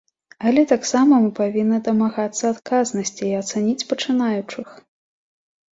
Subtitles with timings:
[0.51, 4.67] Але таксама мы павінны дамагацца адказнасці і ацаніць пачынаючых.